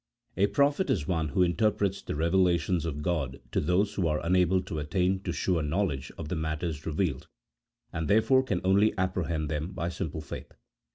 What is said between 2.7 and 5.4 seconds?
of God to those who are unable to attain to